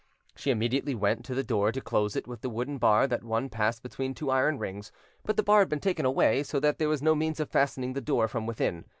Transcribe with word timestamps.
She 0.35 0.49
immediately 0.49 0.95
went 0.95 1.23
to 1.25 1.35
the 1.35 1.43
door 1.43 1.71
to 1.71 1.79
close 1.79 2.15
it 2.15 2.27
with 2.27 2.41
the 2.41 2.49
wooden 2.49 2.79
bar 2.79 3.05
that 3.05 3.23
one 3.23 3.49
passed 3.49 3.83
between 3.83 4.15
two 4.15 4.31
iron 4.31 4.57
rings, 4.57 4.91
but 5.23 5.37
the 5.37 5.43
bar 5.43 5.59
had 5.59 5.69
been 5.69 5.79
taken 5.79 6.07
away, 6.07 6.41
so 6.41 6.59
that 6.59 6.79
there 6.79 6.89
was 6.89 7.03
no 7.03 7.13
means 7.13 7.39
of 7.39 7.51
fastening 7.51 7.93
the 7.93 8.01
door 8.01 8.27
from 8.27 8.47
within. 8.47 8.85